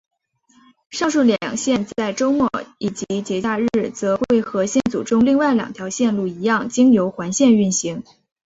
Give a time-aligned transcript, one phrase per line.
[0.89, 8.01] 上述两线在周末以及节假日则会和线组中另外两条线路一样经由环线运行。